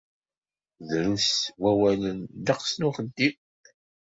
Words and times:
Drus 0.87 1.29
n 1.47 1.49
wawalen, 1.61 2.19
ddeqs 2.41 2.69
n 2.79 2.87
uxeddim. 2.87 3.35